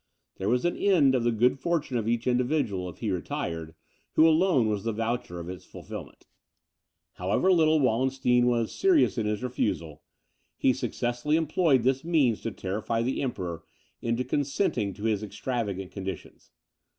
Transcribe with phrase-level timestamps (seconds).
[0.37, 3.75] There was an end of the good fortune of each individual, if he retired,
[4.13, 6.25] who alone was the voucher of its fulfilment.
[7.17, 10.01] However little Wallenstein was serious in his refusal,
[10.57, 13.63] he successfully employed this means to terrify the Emperor
[14.01, 16.49] into consenting to his extravagant conditions.